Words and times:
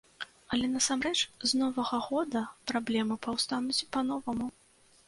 Але 0.55 0.69
насамрэч 0.75 1.19
з 1.51 1.61
новага 1.61 2.01
года 2.09 2.45
праблемы 2.73 3.21
паўстануць 3.29 3.81
па-новаму. 3.97 4.55